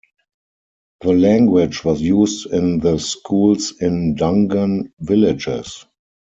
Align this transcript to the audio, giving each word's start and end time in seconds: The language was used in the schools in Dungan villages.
The 1.01 1.13
language 1.13 1.85
was 1.85 2.01
used 2.01 2.47
in 2.47 2.79
the 2.79 2.97
schools 2.97 3.73
in 3.81 4.15
Dungan 4.15 4.93
villages. 4.99 5.85